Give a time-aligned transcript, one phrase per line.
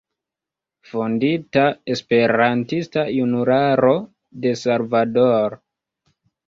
[0.91, 1.65] Fondita
[1.97, 3.97] Esperantista Junularo
[4.47, 5.59] de Salvador.